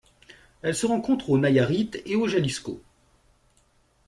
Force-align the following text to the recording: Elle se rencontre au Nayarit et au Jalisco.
Elle 0.63 0.73
se 0.73 0.87
rencontre 0.87 1.29
au 1.29 1.37
Nayarit 1.37 1.91
et 2.07 2.15
au 2.15 2.27
Jalisco. 2.27 2.81